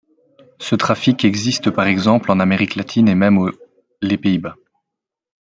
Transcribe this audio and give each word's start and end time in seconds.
Ce 0.57 0.73
trafic 0.73 1.23
existe 1.25 1.69
par 1.69 1.85
exemple 1.85 2.31
en 2.31 2.39
Amérique 2.39 2.73
latine 2.73 3.07
et 3.07 3.13
même 3.13 3.37
aux 3.37 3.51
les 4.01 4.17
Pays-Bas. 4.17 4.55